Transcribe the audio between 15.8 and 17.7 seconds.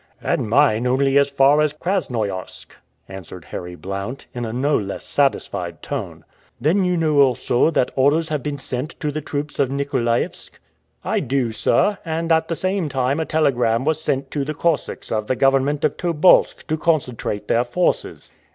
of Tobolsk to concentrate their